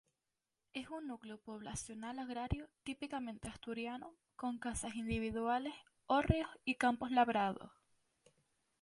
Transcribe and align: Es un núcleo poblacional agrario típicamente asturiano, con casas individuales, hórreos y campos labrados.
Es 0.73 0.89
un 0.89 1.05
núcleo 1.05 1.37
poblacional 1.37 2.17
agrario 2.17 2.67
típicamente 2.81 3.49
asturiano, 3.49 4.15
con 4.35 4.57
casas 4.57 4.95
individuales, 4.95 5.75
hórreos 6.07 6.49
y 6.65 6.73
campos 6.73 7.11
labrados. 7.11 7.69